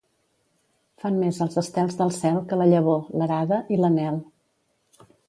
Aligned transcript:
Fan 1.01 1.19
més 1.23 1.41
els 1.45 1.59
estels 1.61 1.99
del 2.01 2.13
cel 2.15 2.39
que 2.53 2.59
la 2.63 2.67
llavor, 2.71 3.05
l'arada 3.23 3.61
i 3.77 3.81
l'anhel. 3.83 4.19